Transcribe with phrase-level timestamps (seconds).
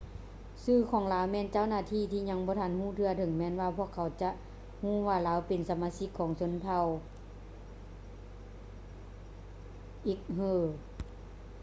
[0.63, 4.29] ຊື່ຂອງລາວແມ່ນເຈົ້າໜ້າທີ່ຍັງບໍ່ທັນຮູ້ເທື່ອ ເຖິງແມ່ນວ່າພວກເຂົາຈະ
[4.81, 6.83] ຮູ້ວ່າລາວເປັນສະມາຊິກຂອງຊົນເຜົ່າ
[10.07, 10.63] uighur